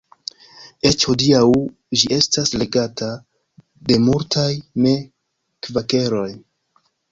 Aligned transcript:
Eĉ 0.91 1.03
hodiaŭ 1.09 1.41
ĝi 2.03 2.09
estas 2.15 2.53
legata 2.63 3.11
de 3.91 4.01
multaj 4.09 4.49
ne-kvakeroj. 4.87 6.29